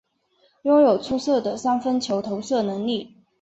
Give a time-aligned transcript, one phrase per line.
[0.63, 3.21] 拥有出色的三分球投射能力。